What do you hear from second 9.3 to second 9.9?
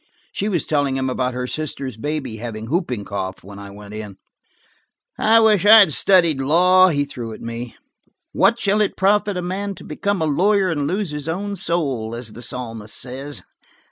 a man to